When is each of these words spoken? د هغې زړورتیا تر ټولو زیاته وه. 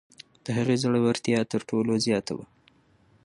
د 0.43 0.45
هغې 0.57 0.75
زړورتیا 0.83 1.39
تر 1.51 1.61
ټولو 1.69 1.93
زیاته 2.05 2.31
وه. 2.37 2.45